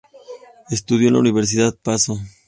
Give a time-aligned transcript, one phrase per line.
[0.71, 2.17] Estudió en la Universidad Paso.